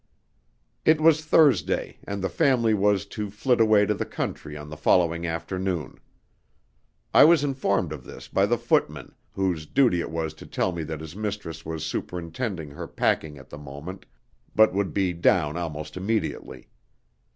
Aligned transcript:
It 0.83 0.99
was 0.99 1.23
Thursday, 1.23 1.99
and 2.05 2.23
the 2.23 2.27
family 2.27 2.73
was 2.73 3.05
to 3.05 3.29
flit 3.29 3.61
away 3.61 3.85
to 3.85 3.93
the 3.93 4.03
country 4.03 4.57
on 4.57 4.67
the 4.71 4.75
following 4.75 5.27
afternoon. 5.27 5.99
I 7.13 7.23
was 7.23 7.43
informed 7.43 7.93
of 7.93 8.03
this 8.03 8.27
by 8.27 8.47
the 8.47 8.57
footman, 8.57 9.13
whose 9.33 9.67
duty 9.67 10.01
it 10.01 10.09
was 10.09 10.33
to 10.41 10.47
tell 10.47 10.71
me 10.71 10.81
that 10.85 11.01
his 11.01 11.15
mistress 11.15 11.67
was 11.67 11.85
superintending 11.85 12.71
her 12.71 12.87
packing 12.87 13.37
at 13.37 13.51
the 13.51 13.59
moment, 13.59 14.07
but 14.55 14.73
would 14.73 14.91
be 14.91 15.13
down 15.13 15.55
almost 15.55 15.95
immediately. 15.95 16.67